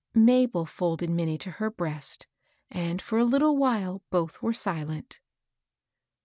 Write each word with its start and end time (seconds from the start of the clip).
Mabel 0.15 0.65
folded 0.65 1.11
Minnie 1.11 1.37
to 1.37 1.51
her 1.61 1.69
breast; 1.69 2.25
and, 2.71 2.99
for 2.99 3.19
a 3.19 3.23
little 3.23 3.55
while, 3.55 4.01
both 4.09 4.41
were 4.41 4.51
silent. 4.51 5.19